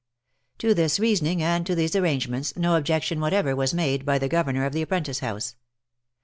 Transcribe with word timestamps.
To 0.57 0.73
this 0.73 0.99
reasoning, 0.99 1.43
and 1.43 1.63
to 1.67 1.75
these 1.75 1.95
arrangements, 1.95 2.57
no 2.57 2.75
objection 2.75 3.19
whatever 3.19 3.55
was 3.55 3.71
made 3.75 4.03
by 4.03 4.17
the 4.17 4.27
governor 4.27 4.65
of 4.65 4.73
the 4.73 4.81
apprentice 4.81 5.19
house. 5.19 5.55